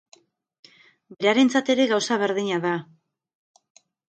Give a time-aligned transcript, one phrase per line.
[1.19, 2.75] Berarentzat ere gauza berdina da.